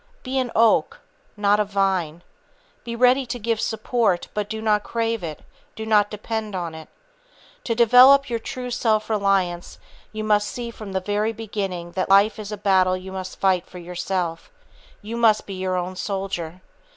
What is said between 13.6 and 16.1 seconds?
for yourself, you must be your own